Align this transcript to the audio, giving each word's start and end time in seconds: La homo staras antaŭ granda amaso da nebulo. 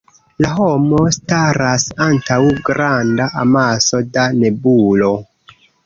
La 0.43 0.49
homo 0.59 1.01
staras 1.17 1.85
antaŭ 2.07 2.39
granda 2.71 3.31
amaso 3.45 4.05
da 4.17 4.29
nebulo. 4.43 5.17